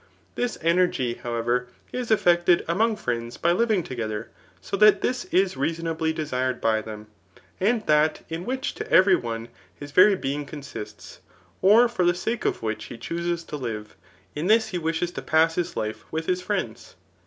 This 0.33 0.57
energy, 0.63 1.13
however, 1.13 1.67
is 1.91 2.09
Reeled 2.09 2.63
among 2.67 2.95
friends 2.95 3.37
by 3.37 3.51
living 3.51 3.83
together; 3.83 4.31
so 4.59 4.75
that 4.77 5.01
this 5.01 5.25
is 5.25 5.55
reason* 5.55 5.85
ably 5.85 6.11
desired 6.11 6.59
by 6.59 6.81
them. 6.81 7.05
And 7.59 7.85
that 7.85 8.23
in 8.27 8.43
which 8.43 8.73
to 8.73 8.91
every 8.91 9.15
one 9.15 9.47
his 9.75 9.91
very 9.91 10.15
being 10.15 10.47
consists, 10.47 11.19
or 11.61 11.87
for 11.87 12.03
the 12.03 12.15
sake 12.15 12.45
of 12.45 12.63
which 12.63 12.85
he 12.85 12.97
chooses 12.97 13.43
to 13.43 13.57
live, 13.57 13.95
in 14.33 14.47
this 14.47 14.71
be 14.71 14.79
wishes 14.79 15.11
to 15.11 15.21
pass 15.21 15.53
his 15.53 15.77
life 15.77 16.03
with 16.11 16.25
his 16.25 16.41
friends. 16.41 16.95